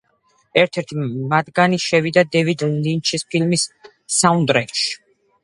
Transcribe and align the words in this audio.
ერთ-ერთი 0.59 0.97
მათგანი 1.33 1.79
შევიდა 1.83 2.23
დევიდ 2.37 2.65
ლინჩის 2.87 3.27
ფილმის 3.35 3.67
საუნდტრეკში. 4.23 4.91